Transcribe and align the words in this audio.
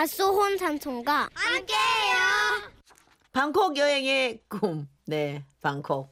밭소혼 0.00 0.56
삼촌과 0.56 1.28
함께해요. 1.34 2.16
방콕 3.32 3.76
여행의 3.76 4.40
꿈. 4.48 4.88
네, 5.04 5.44
방콕. 5.60 6.10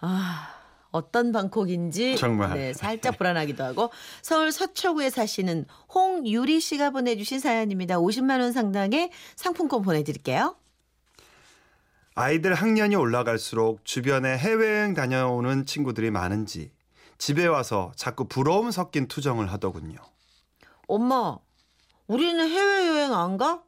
아, 0.00 0.48
어떤 0.90 1.30
방콕인지 1.30 2.16
정말. 2.16 2.54
네, 2.54 2.72
살짝 2.72 3.18
불안하기도 3.18 3.62
하고 3.62 3.90
서울 4.22 4.52
서초구에 4.52 5.10
사시는 5.10 5.66
홍유리 5.94 6.60
씨가 6.60 6.90
보내주신 6.90 7.40
사연입니다. 7.40 7.98
50만 7.98 8.40
원 8.40 8.52
상당의 8.52 9.10
상품권 9.36 9.82
보내드릴게요. 9.82 10.56
아이들 12.14 12.54
학년이 12.54 12.96
올라갈수록 12.96 13.84
주변에 13.84 14.38
해외여행 14.38 14.94
다녀오는 14.94 15.66
친구들이 15.66 16.10
많은지 16.10 16.72
집에 17.18 17.44
와서 17.44 17.92
자꾸 17.96 18.26
부러움 18.26 18.70
섞인 18.70 19.08
투정을 19.08 19.52
하더군요. 19.52 19.98
엄마, 20.86 21.36
우리는 22.06 22.48
해외여행 22.48 23.14
안 23.14 23.36
가? 23.36 23.62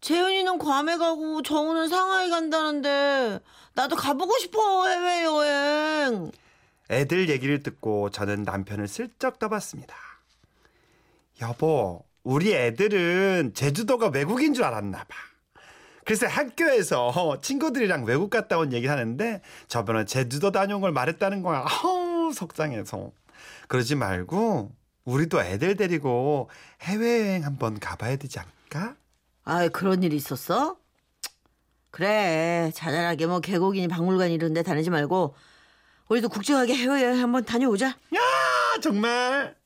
재윤이는 0.00 0.58
괌에 0.58 0.96
가고 0.96 1.42
정우는 1.42 1.88
상하이 1.88 2.30
간다는데 2.30 3.40
나도 3.74 3.96
가보고 3.96 4.36
싶어 4.38 4.86
해외여행. 4.88 6.30
애들 6.90 7.28
얘기를 7.28 7.62
듣고 7.62 8.10
저는 8.10 8.44
남편을 8.44 8.88
슬쩍 8.88 9.38
떠봤습니다. 9.38 9.94
여보, 11.40 12.04
우리 12.24 12.52
애들은 12.52 13.52
제주도가 13.54 14.08
외국인 14.08 14.54
줄 14.54 14.64
알았나 14.64 14.98
봐. 14.98 15.16
글쎄 16.04 16.26
학교에서 16.26 17.40
친구들이랑 17.42 18.04
외국 18.04 18.30
갔다 18.30 18.58
온 18.58 18.72
얘기 18.72 18.86
하는데 18.86 19.42
저번에 19.68 20.04
제주도 20.06 20.50
다녀온 20.50 20.80
걸 20.80 20.90
말했다는 20.90 21.42
거야. 21.42 21.64
아우 21.66 22.32
속상해서. 22.32 23.12
그러지 23.68 23.94
말고 23.94 24.72
우리도 25.08 25.40
애들 25.40 25.76
데리고 25.76 26.50
해외여행 26.82 27.44
한번 27.44 27.80
가봐야 27.80 28.16
되지 28.16 28.38
않을까? 28.40 28.94
아, 29.44 29.66
그런 29.68 30.02
일이 30.02 30.16
있었어? 30.16 30.76
그래, 31.90 32.70
자잘하게 32.74 33.26
뭐 33.26 33.40
계곡이니 33.40 33.88
박물관 33.88 34.30
이런 34.30 34.52
데 34.52 34.62
다니지 34.62 34.90
말고 34.90 35.34
우리도 36.08 36.28
국제하게 36.28 36.74
해외여행 36.74 37.22
한번 37.22 37.46
다녀오자. 37.46 37.86
야 37.86 38.20
정말 38.82 39.56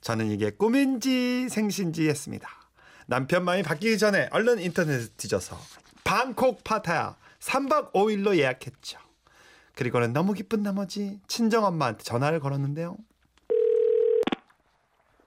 저는 0.00 0.30
이게 0.30 0.50
꿈인지 0.50 1.48
생신지 1.48 2.08
했습니다. 2.08 2.48
남편 3.06 3.44
마음이 3.44 3.64
바뀌기 3.64 3.98
전에 3.98 4.28
얼른 4.30 4.60
인터넷에 4.60 5.08
뒤져서 5.16 5.58
방콕 6.04 6.62
파타야 6.62 7.16
3박 7.40 7.92
5일로 7.92 8.36
예약했죠. 8.36 8.98
그리고는 9.74 10.12
너무 10.12 10.34
기쁜 10.34 10.62
나머지 10.62 11.18
친정엄마한테 11.26 12.04
전화를 12.04 12.38
걸었는데요. 12.38 12.96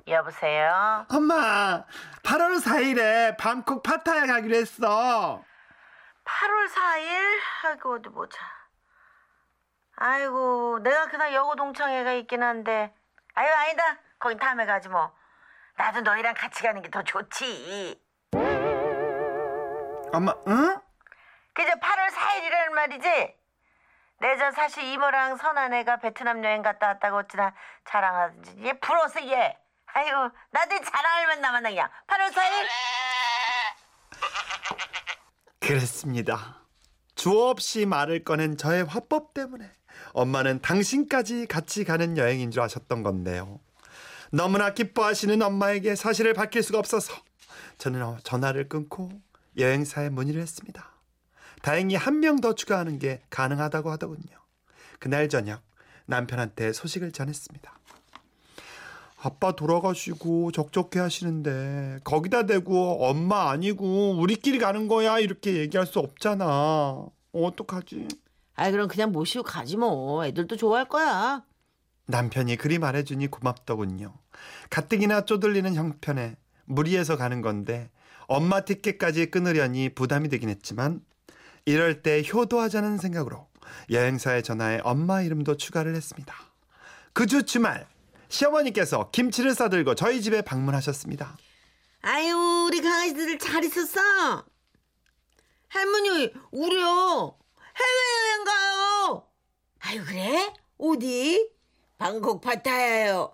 여보세요? 0.08 1.06
엄마 1.12 1.84
8월 2.24 2.62
4일에 2.64 3.38
방콕 3.38 3.84
파타야 3.84 4.26
가기로 4.26 4.56
했어. 4.56 5.44
8월 6.24 6.68
4일? 6.70 7.40
아이고, 7.66 7.96
어디 7.96 8.10
보자. 8.10 8.38
아이고, 9.98 10.80
내가 10.80 11.08
그날 11.08 11.34
여고 11.34 11.56
동창회가 11.56 12.14
있긴 12.14 12.42
한데. 12.44 12.94
아유, 13.34 13.52
아니다. 13.54 13.98
거긴 14.20 14.38
다음에 14.38 14.66
가지 14.66 14.88
뭐. 14.90 15.12
나도 15.76 16.02
너희랑 16.02 16.34
같이 16.36 16.64
가는 16.64 16.82
게 16.82 16.90
더 16.90 17.04
좋지. 17.04 18.02
엄마 20.14 20.34
응? 20.48 20.82
그저 21.54 21.72
8월 21.74 22.10
4일이라는 22.12 22.70
말이지? 22.72 23.36
내전 24.20 24.52
사실 24.54 24.84
이모랑 24.84 25.36
선아내가 25.38 25.98
베트남 25.98 26.44
여행 26.44 26.62
갔다 26.64 26.88
왔다고 26.88 27.18
어찌나 27.18 27.54
자랑하든지. 27.86 28.64
얘 28.66 28.74
부러워서 28.74 29.22
얘. 29.28 29.58
아이고, 29.98 30.30
나도 30.52 30.80
자랑할 30.84 31.26
만 31.26 31.42
남았나 31.42 31.70
그냥. 31.70 31.90
8월 32.06 32.32
4일? 32.32 32.68
그랬습니다. 35.60 36.62
주어 37.16 37.50
없이 37.50 37.88
말을 37.88 38.24
꺼낸 38.24 38.58
저의 38.58 38.86
화법 38.86 39.34
때문에 39.34 39.72
엄마는 40.14 40.62
당신까지 40.62 41.48
같이 41.48 41.84
가는 41.84 42.16
여행인 42.16 42.52
줄 42.52 42.62
아셨던 42.62 43.02
건데요. 43.02 43.60
너무나 44.32 44.76
기뻐하시는 44.76 45.42
엄마에게 45.42 45.96
사실을 45.96 46.36
밝힐 46.36 46.62
수가 46.62 46.78
없어서 46.78 47.14
저는 47.80 48.04
어, 48.04 48.18
전화를 48.24 48.70
끊고 48.70 49.10
여행사에 49.58 50.10
문의를 50.10 50.42
했습니다. 50.44 50.92
다행히 51.64 51.96
한 51.96 52.20
명 52.20 52.40
더 52.40 52.54
추가하는 52.54 53.00
게 53.00 53.24
가능하다고 53.32 53.90
하더군요. 53.94 54.38
그날 55.00 55.28
저녁 55.28 55.64
남편한테 56.06 56.72
소식을 56.72 57.12
전했습니다. 57.14 57.80
아빠 59.20 59.52
돌아가시고 59.54 60.52
적적해 60.52 61.00
하시는데 61.00 62.00
거기다 62.04 62.46
대고 62.46 63.04
엄마 63.06 63.50
아니고 63.50 64.18
우리끼리 64.20 64.60
가는 64.60 64.88
거야 64.88 65.20
이렇게 65.20 65.56
얘기할 65.58 65.88
수 65.88 66.00
없잖아. 66.00 67.06
어떡하지? 67.32 68.08
아이, 68.56 68.72
그럼 68.72 68.88
그냥 68.88 69.12
모시고 69.12 69.44
가지 69.44 69.78
뭐. 69.78 70.24
애들도 70.26 70.56
좋아할 70.56 70.88
거야. 70.88 71.44
남편이 72.08 72.56
그리 72.58 72.80
말해주니 72.80 73.28
고맙더군요. 73.28 74.14
가뜩이나 74.70 75.26
쪼들리는 75.26 75.74
형편에 75.76 76.36
무리해서 76.66 77.18
가는 77.18 77.42
건데 77.42 77.90
엄마 78.28 78.62
티켓까지 78.62 79.28
끊으려니 79.32 79.90
부담이 79.90 80.30
되긴 80.30 80.50
했지만 80.50 81.02
이럴 81.66 82.02
때 82.02 82.24
효도하자는 82.32 82.98
생각으로 82.98 83.48
여행사에 83.90 84.42
전화해 84.42 84.80
엄마 84.84 85.22
이름도 85.22 85.58
추가를 85.58 85.96
했습니다. 85.96 86.34
그 87.14 87.26
주 87.26 87.44
주말 87.44 87.88
시어머니께서 88.38 89.10
김치를 89.12 89.56
싸들고 89.56 89.96
저희 89.96 90.22
집에 90.22 90.42
방문하셨습니다. 90.42 91.38
아유, 92.02 92.66
우리 92.68 92.82
강아지들 92.82 93.40
잘 93.40 93.64
있었어? 93.64 94.00
할머니, 95.70 96.32
우리요. 96.52 97.36
해외여행 97.78 98.44
가요. 98.46 99.24
아유, 99.80 100.06
그래? 100.06 100.54
어디? 100.78 101.50
방콕 101.98 102.42
파타야요. 102.42 103.34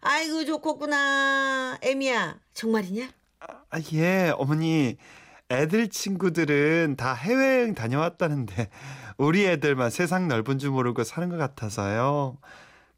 아이고, 0.00 0.46
좋겠구나. 0.46 1.78
애미야, 1.82 2.38
정말이냐? 2.54 3.10
아, 3.40 3.78
예, 3.92 4.32
어머니. 4.36 4.96
애들 5.50 5.88
친구들은 5.90 6.96
다 6.96 7.12
해외여행 7.12 7.74
다녀왔다는데 7.74 8.70
우리 9.18 9.44
애들만 9.44 9.90
세상 9.90 10.26
넓은 10.26 10.58
줄 10.58 10.70
모르고 10.70 11.04
사는 11.04 11.28
것 11.28 11.36
같아서요. 11.36 12.38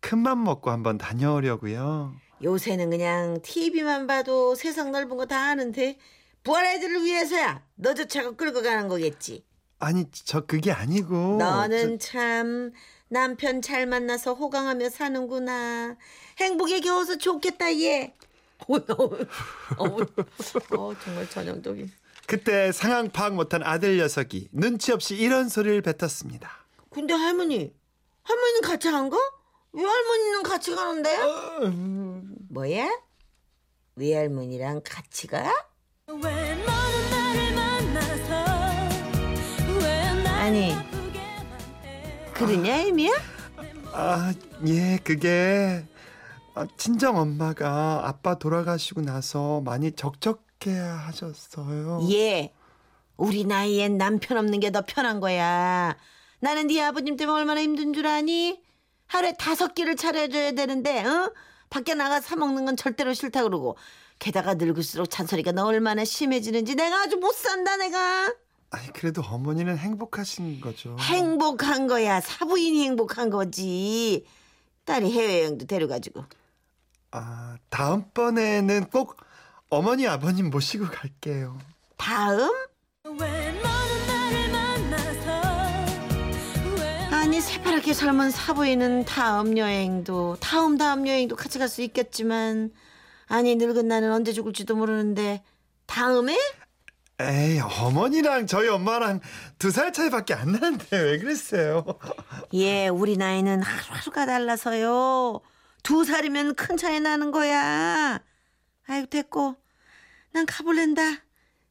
큰맘 0.09 0.45
먹고 0.45 0.71
한번 0.71 0.99
다녀오려고요. 0.99 2.15
요새는 2.43 2.91
그냥 2.91 3.41
TV만 3.43 4.07
봐도 4.07 4.55
세상 4.55 4.93
넓은 4.93 5.17
거 5.17 5.25
다 5.25 5.49
아는데 5.49 5.97
부활 6.43 6.67
애들을 6.67 7.03
위해서야 7.05 7.63
너조차가 7.77 8.33
끌고 8.33 8.61
가는 8.63 8.87
거겠지. 8.89 9.47
아니 9.79 10.05
저 10.13 10.43
그게 10.45 10.73
아니고 10.73 11.39
너는 11.39 11.99
참 11.99 12.73
남편 13.09 13.63
잘 13.63 13.87
만나서 13.87 14.35
호강하며 14.35 14.91
사는구나. 14.91 15.97
행복에 16.39 16.81
겨워서 16.81 17.17
좋겠다 17.17 17.73
얘. 17.81 18.15
어, 18.69 18.75
어, 18.77 19.97
어, 20.79 20.93
정말 21.03 21.29
전형적인. 21.31 21.87
저- 21.89 21.93
그때 22.27 22.73
상황 22.73 23.09
파악 23.11 23.35
못한 23.35 23.63
아들 23.63 23.97
녀석이 23.97 24.49
눈치 24.53 24.93
없이 24.93 25.17
이런 25.17 25.49
소리를 25.49 25.81
뱉었습니다. 25.81 26.51
근데 26.91 27.15
할머니, 27.15 27.73
할머니는 28.23 28.61
같이 28.63 28.89
안 28.89 29.09
가? 29.09 29.17
왜 29.75 29.83
할머니는 29.85 30.43
같이 30.45 30.75
가는데? 30.75 31.17
뭐야? 32.51 32.89
외할머니랑 33.97 34.83
같이 34.85 35.27
가? 35.27 35.53
아니, 40.39 40.75
그러냐, 42.35 42.77
애미야? 42.83 43.13
아, 43.93 44.33
예, 44.67 44.99
그게 45.03 45.85
아, 46.55 46.67
친정 46.77 47.17
엄마가 47.17 48.03
아빠 48.07 48.39
돌아가시고 48.39 49.01
나서 49.01 49.61
많이 49.63 49.93
적적해 49.93 50.71
하셨어요. 50.77 52.07
예. 52.13 52.53
우리 53.17 53.45
나이엔 53.45 53.97
남편 53.97 54.37
없는 54.39 54.61
게 54.61 54.71
더 54.71 54.83
편한 54.87 55.21
거야. 55.21 55.97
나는 56.41 56.67
네 56.67 56.83
아버님 56.83 57.17
때문에 57.17 57.39
얼마나 57.39 57.63
힘든 57.63 57.93
줄 57.95 58.07
아니? 58.07 58.63
하루에 59.07 59.35
다섯 59.39 59.75
끼를 59.75 59.97
차려줘야 59.97 60.53
되는데, 60.53 61.05
어? 61.05 61.33
밖에 61.71 61.95
나가 61.95 62.21
사 62.21 62.37
먹는 62.37 62.65
건 62.65 62.77
절대로 62.77 63.15
싫다 63.15 63.43
그러고. 63.43 63.77
게다가 64.19 64.55
늙을수록 64.55 65.11
잔소리가 65.11 65.53
너 65.53 65.67
얼마나 65.67 66.05
심해지는지 66.05 66.75
내가 66.77 67.03
아주 67.03 67.17
못 67.17 67.33
산다, 67.35 67.77
내가. 67.77 68.33
아니 68.71 68.93
그래도 68.93 69.23
어머니는 69.23 69.79
행복하신 69.79 70.61
거죠. 70.61 70.97
행복한 71.01 71.87
거야. 71.87 72.21
사부인이 72.21 72.85
행복한 72.85 73.31
거지. 73.31 74.27
딸이 74.85 75.13
해외여행도 75.13 75.67
데려가지고. 75.67 76.25
아, 77.13 77.57
다음번에는 77.71 78.87
꼭 78.91 79.17
어머니 79.69 80.07
아버님 80.09 80.51
모시고 80.51 80.87
갈게요. 80.87 81.59
다음? 81.97 82.51
아니 87.35 87.41
새파랗게 87.41 87.95
젊은 87.95 88.31
사부인은 88.31 89.07
다음 89.07 89.59
여행도 89.59 90.37
다음 90.39 90.79
다음 90.79 91.09
여행도 91.09 91.35
같이 91.35 91.59
갈 91.59 91.69
수 91.69 91.83
있겠지만 91.83 92.71
아니 93.27 93.57
늙은 93.57 93.89
나는 93.89 94.13
언제 94.13 94.33
죽을지도 94.33 94.77
모르는데 94.77 95.43
다음에? 95.87 96.39
에이 97.19 97.59
어머니랑 97.59 98.47
저희 98.47 98.69
엄마랑 98.69 99.19
두 99.59 99.73
살 99.73 99.93
차이밖에 99.93 100.33
안 100.33 100.53
나는데 100.53 100.97
왜 100.97 101.19
그랬어요? 101.19 101.85
예, 102.55 102.87
우리 102.87 103.17
나이는 103.17 103.63
하루하루가 103.63 104.27
달라서요. 104.27 105.41
두 105.83 106.05
살이면 106.05 106.55
큰 106.55 106.77
차이 106.77 107.01
나는 107.01 107.33
거야. 107.33 108.21
아이고, 108.87 109.07
됐고. 109.11 109.57
난 110.33 110.47
가볼랜다. 110.47 111.03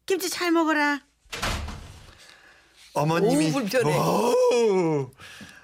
김치 0.06 0.30
잘 0.30 0.51
먹어라. 0.51 1.00
어머님이 2.95 3.50
오, 3.50 3.54
불편해. 3.54 3.98
오, 3.98 5.12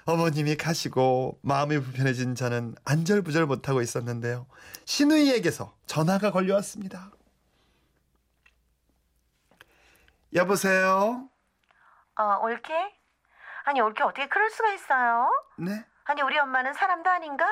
어머님이 0.06 0.56
가시고 0.56 1.38
마음이 1.42 1.78
불편해진 1.78 2.34
저는 2.34 2.74
안절부절 2.84 3.46
못하고 3.46 3.80
있었는데요. 3.80 4.46
신우이에게서 4.84 5.74
전화가 5.86 6.30
걸려왔습니다. 6.32 7.10
여보세요. 10.34 11.28
어, 12.16 12.38
올케? 12.42 12.72
아니, 13.64 13.80
올케 13.80 14.02
어떻게 14.04 14.28
그럴 14.28 14.50
수가 14.50 14.72
있어요? 14.72 15.30
네. 15.56 15.84
아니, 16.04 16.22
우리 16.22 16.38
엄마는 16.38 16.72
사람도 16.74 17.08
아닌가? 17.10 17.46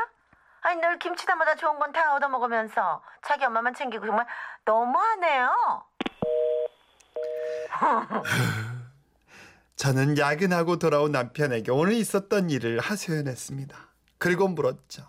아니, 0.60 0.80
늘 0.80 0.98
김치 0.98 1.26
담보다 1.26 1.54
좋은 1.56 1.78
건 1.78 1.92
다 1.92 2.14
얻어먹으면서 2.14 3.02
자기 3.22 3.44
엄마만 3.44 3.74
챙기고 3.74 4.06
정말 4.06 4.26
너무하네요. 4.64 5.84
저는 9.78 10.18
야근하고 10.18 10.80
돌아온 10.80 11.12
남편에게 11.12 11.70
오늘 11.70 11.92
있었던 11.94 12.50
일을 12.50 12.80
하소연했습니다. 12.80 13.78
그리고 14.18 14.48
물었죠. 14.48 15.04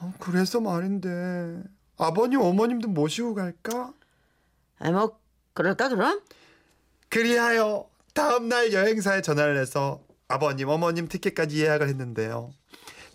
어, 0.00 0.12
그래서 0.18 0.60
말인데 0.60 1.62
아버님 1.96 2.40
어머님도 2.40 2.88
모시고 2.88 3.36
갈까? 3.36 3.92
아, 4.80 4.90
뭐, 4.90 5.20
그럴까, 5.54 5.88
그럼? 5.88 6.20
그리하여 7.10 7.88
다음날 8.12 8.72
여행사에 8.72 9.22
전화를 9.22 9.56
해서 9.56 10.00
아버님 10.26 10.68
어머님 10.68 11.06
티켓까지 11.06 11.62
예약을 11.62 11.86
했는데요. 11.88 12.50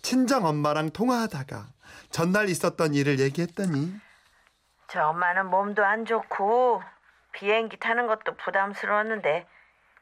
친정 0.00 0.46
엄마랑 0.46 0.90
통화하다가 0.90 1.66
전날 2.10 2.48
있었던 2.48 2.94
일을 2.94 3.20
얘기했더니 3.20 3.94
저 4.88 5.08
엄마는 5.08 5.50
몸도 5.50 5.84
안 5.84 6.06
좋고 6.06 6.80
비행기 7.32 7.78
타는 7.78 8.06
것도 8.06 8.36
부담스러웠는데 8.42 9.46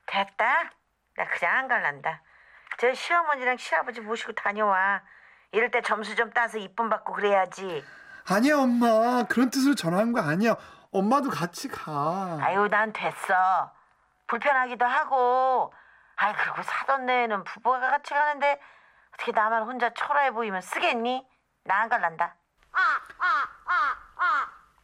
됐다. 0.07 0.71
나 1.17 1.29
그냥 1.29 1.57
안 1.57 1.69
갈란다. 1.69 2.23
저 2.79 2.93
시어머니랑 2.93 3.57
시아버지 3.57 4.01
모시고 4.01 4.33
다녀와. 4.33 5.03
이럴 5.53 5.71
때 5.71 5.81
점수 5.83 6.15
좀 6.17 6.31
따서 6.33 6.59
이쁨 6.59 6.89
받고 6.89 7.13
그래야지. 7.13 7.85
아니야 8.29 8.57
엄마 8.57 9.23
그런 9.29 9.51
뜻으로 9.51 9.75
전화한 9.75 10.13
거 10.13 10.21
아니야. 10.21 10.57
엄마도 10.91 11.31
같이 11.31 11.69
가. 11.69 12.39
아유, 12.41 12.69
난 12.69 12.93
됐어. 12.93 13.73
불편하기도 14.27 14.85
하고. 14.85 15.73
아이, 16.17 16.33
그리고 16.37 16.63
사돈 16.63 17.07
내에는 17.07 17.45
부부가 17.45 17.79
같이 17.81 18.15
가는데 18.15 18.61
어떻게 19.15 19.33
나만 19.33 19.65
혼자 19.65 19.93
초라해 19.93 20.31
보이면 20.33 20.61
쓰겠니? 20.61 21.27
나 21.65 21.83
안 21.83 21.89
갈란다. 21.89 22.35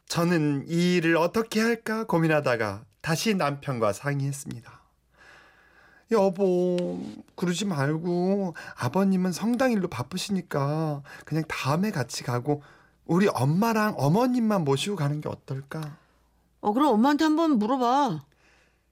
저는 0.08 0.64
이 0.66 0.96
일을 0.96 1.16
어떻게 1.16 1.60
할까 1.60 2.04
고민하다가 2.04 2.82
다시 3.02 3.34
남편과 3.34 3.92
상의했습니다. 3.92 4.79
여보, 6.12 7.00
그러지 7.36 7.66
말고 7.66 8.54
아버님은 8.78 9.32
성당 9.32 9.70
일로 9.70 9.88
바쁘시니까 9.88 11.02
그냥 11.24 11.44
다음에 11.48 11.90
같이 11.90 12.24
가고 12.24 12.62
우리 13.06 13.28
엄마랑 13.28 13.94
어머님만 13.96 14.64
모시고 14.64 14.96
가는 14.96 15.20
게 15.20 15.28
어떨까? 15.28 15.80
어, 16.60 16.72
그럼 16.72 16.94
엄마한테 16.94 17.24
한번 17.24 17.58
물어봐. 17.58 18.20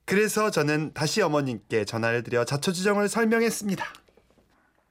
그래서 0.04 0.50
저는 0.50 0.94
다시 0.94 1.20
어머님께 1.20 1.84
전화를 1.84 2.22
드려 2.22 2.44
자초지정을 2.44 3.08
설명했습니다. 3.08 3.84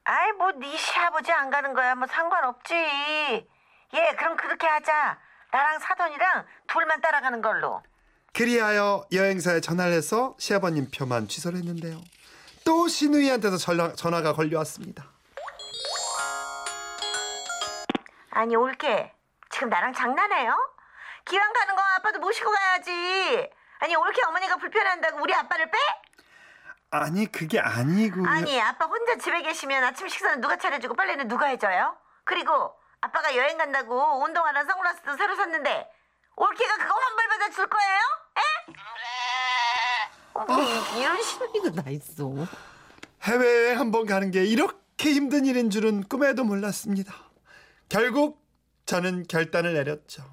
아이, 0.03 0.31
뭐, 0.33 0.51
네 0.51 0.77
시아버지 0.77 1.31
안 1.31 1.50
가는 1.50 1.73
거야. 1.73 1.95
뭐 1.95 2.07
상관없지. 2.07 2.73
예, 2.73 4.15
그럼 4.18 4.38
그렇게 4.38 4.68
하자. 4.68 5.18
나랑 5.51 5.80
사돈이랑 5.80 6.45
둘만 6.68 7.01
따라가는 7.01 7.41
걸로. 7.41 7.81
그리하여 8.37 9.03
여행사에 9.11 9.61
전화를 9.61 9.93
해서 9.93 10.35
시아버님 10.37 10.91
표만 10.91 11.27
취소를 11.27 11.57
했는데요. 11.57 11.99
또 12.63 12.87
신우이한테서 12.87 13.57
전화, 13.57 13.93
전화가 13.93 14.33
걸려왔습니다. 14.33 15.03
아니, 18.29 18.55
올게. 18.55 19.11
지금 19.49 19.69
나랑 19.69 19.91
장난해요? 19.93 20.55
기왕 21.25 21.51
가는 21.51 21.75
거 21.75 21.81
아빠도 21.95 22.19
모시고 22.19 22.51
가야지. 22.51 23.49
아니, 23.79 23.95
올케 23.95 24.21
어머니가 24.27 24.57
불편한다고 24.57 25.19
우리 25.23 25.33
아빠를 25.33 25.71
빼? 25.71 25.77
아니 26.89 27.29
그게 27.29 27.59
아니고 27.59 28.25
아니 28.25 28.61
아빠 28.61 28.85
혼자 28.85 29.17
집에 29.17 29.41
계시면 29.41 29.83
아침 29.83 30.07
식사는 30.07 30.39
누가 30.39 30.55
차려주고 30.55 30.95
빨래는 30.95 31.27
누가 31.27 31.47
해줘요? 31.47 31.97
그리고 32.23 32.73
아빠가 33.01 33.35
여행 33.35 33.57
간다고 33.57 34.23
운동화랑 34.23 34.65
선글라스도 34.65 35.17
새로 35.17 35.35
샀는데 35.35 35.91
올케가 36.37 36.77
그거 36.77 36.93
환불 36.95 37.27
받아 37.27 37.49
줄 37.49 37.67
거예요? 37.67 37.96
에? 40.95 40.99
이런 40.99 41.21
신우이가 41.21 41.81
다 41.81 41.89
있어. 41.89 42.33
해외여행 43.23 43.79
한번 43.79 44.05
가는 44.05 44.31
게 44.31 44.45
이렇게 44.45 45.11
힘든 45.11 45.45
일인 45.45 45.69
줄은 45.69 46.03
꿈에도 46.03 46.43
몰랐습니다. 46.43 47.13
결국 47.89 48.45
저는 48.85 49.25
결단을 49.27 49.73
내렸죠. 49.73 50.23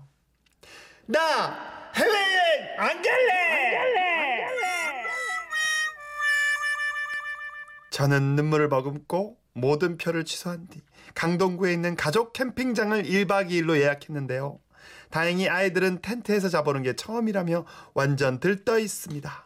나 1.07 1.21
해외여행 1.95 2.79
안 2.79 3.03
갈래! 3.03 3.45
저는 7.91 8.35
눈물을 8.35 8.69
머금고 8.69 9.39
모든 9.53 9.97
표를 9.97 10.25
취소한 10.25 10.67
뒤 10.67 10.81
강동구에 11.15 11.73
있는 11.73 11.95
가족 11.95 12.33
캠핑장을 12.33 13.05
1박 13.05 13.51
2일로 13.51 13.77
예약했는데요. 13.77 14.59
다행히 15.11 15.49
아이들은 15.49 16.03
텐트에서 16.03 16.49
자보는 16.49 16.83
게 16.83 16.97
처음이라며 16.97 17.65
완전 17.95 18.41
들떠 18.41 18.81
있습니다. 18.81 19.44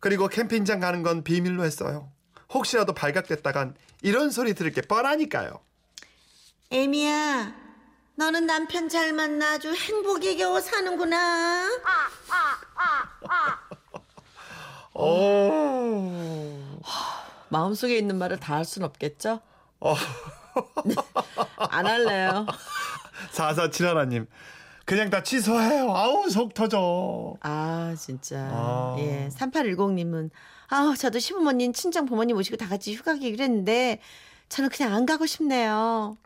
그리고 0.00 0.28
캠핑장 0.28 0.80
가는 0.80 1.02
건 1.02 1.24
비밀로 1.24 1.64
했어요. 1.64 2.10
혹시라도 2.52 2.94
발각됐다간 2.94 3.74
이런 4.02 4.30
소리 4.30 4.54
들을 4.54 4.70
게 4.72 4.80
뻔하니까요. 4.80 5.60
에미야, 6.70 7.52
너는 8.16 8.46
남편 8.46 8.88
잘 8.88 9.12
만나 9.12 9.54
아주 9.54 9.74
행복에 9.74 10.36
겨워 10.36 10.60
사는구나. 10.60 11.68
오. 14.94 16.12
마음속에 17.50 17.96
있는 17.96 18.18
말을 18.18 18.38
다 18.40 18.56
할 18.56 18.64
순 18.64 18.82
없겠죠? 18.84 19.40
어. 19.80 19.94
안 21.70 21.86
할래요. 21.86 22.46
4471님. 23.32 24.26
그냥 24.88 25.10
다 25.10 25.22
취소해요. 25.22 25.94
아우, 25.94 26.30
속 26.30 26.54
터져. 26.54 27.34
아, 27.42 27.94
진짜. 27.98 28.38
아. 28.50 28.96
예. 28.98 29.28
3810님은, 29.30 30.30
아우, 30.68 30.96
저도 30.96 31.18
시부모님, 31.18 31.74
친정 31.74 32.06
부모님 32.06 32.36
모시고 32.36 32.56
다 32.56 32.66
같이 32.66 32.94
휴가 32.94 33.12
가기로 33.12 33.44
했는데, 33.44 34.00
저는 34.48 34.70
그냥 34.70 34.94
안 34.94 35.04
가고 35.04 35.26
싶네요. 35.26 36.16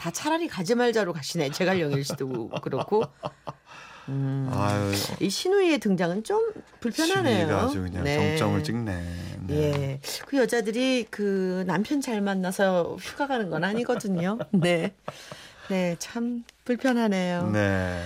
다 0.00 0.10
차라리 0.10 0.48
가지 0.48 0.74
말자로 0.74 1.12
가시네. 1.12 1.50
제갈영일 1.50 2.04
씨도 2.04 2.48
그렇고. 2.62 3.04
아유, 4.08 4.92
이 5.20 5.30
신우이의 5.30 5.78
등장은 5.78 6.24
좀 6.24 6.52
불편하네요. 6.80 7.46
신이가 7.46 7.62
아주 7.62 7.80
그냥 7.80 8.02
네. 8.02 8.36
정점을 8.36 8.64
찍네. 8.64 9.04
네. 9.46 9.54
예. 9.54 10.00
그 10.26 10.36
여자들이 10.36 11.06
그 11.10 11.62
남편 11.68 12.00
잘 12.00 12.20
만나서 12.20 12.96
휴가 13.00 13.28
가는 13.28 13.50
건 13.50 13.62
아니거든요. 13.62 14.38
네. 14.50 14.92
네, 15.68 15.96
참 15.98 16.44
불편하네요. 16.64 17.50
네. 17.52 18.02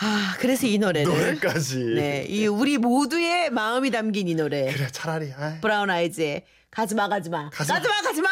아, 0.00 0.36
그래서 0.38 0.66
이 0.66 0.78
노래를. 0.78 1.12
노래까지. 1.12 1.78
네. 1.96 2.24
이 2.28 2.46
우리 2.46 2.78
모두의 2.78 3.50
마음이 3.50 3.90
담긴 3.90 4.28
이 4.28 4.34
노래. 4.34 4.72
그래, 4.72 4.86
차라리. 4.90 5.32
아이. 5.36 5.60
브라운 5.60 5.90
아이즈의 5.90 6.44
가지마, 6.70 7.08
가지마. 7.08 7.50
가지마. 7.50 7.78
가지마, 7.78 8.02
가지마! 8.02 8.28